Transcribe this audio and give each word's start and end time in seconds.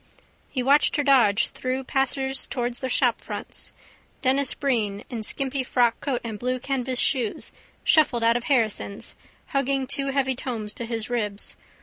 He 0.49 0.63
watched 0.63 0.95
her 0.95 1.03
dodge 1.03 1.49
through 1.49 1.83
passers 1.83 2.47
towards 2.47 2.79
the 2.79 2.89
shopfronts. 2.89 3.71
Denis 4.23 4.55
Breen 4.55 5.03
in 5.11 5.21
skimpy 5.21 5.63
frockcoat 5.63 6.21
and 6.23 6.39
blue 6.39 6.57
canvas 6.59 6.97
shoes 6.97 7.51
shuffled 7.83 8.23
out 8.23 8.35
of 8.35 8.45
Harrison's 8.45 9.13
hugging 9.49 9.85
two 9.85 10.07
heavy 10.07 10.33
tomes 10.33 10.73
to 10.73 10.85
his 10.85 11.11
ribs. 11.11 11.55